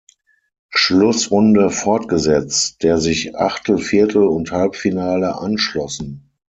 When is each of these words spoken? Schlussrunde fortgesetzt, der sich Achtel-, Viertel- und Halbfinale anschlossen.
Schlussrunde 0.71 1.69
fortgesetzt, 1.69 2.81
der 2.81 2.97
sich 2.97 3.35
Achtel-, 3.35 3.77
Viertel- 3.77 4.27
und 4.29 4.51
Halbfinale 4.51 5.37
anschlossen. 5.37 6.31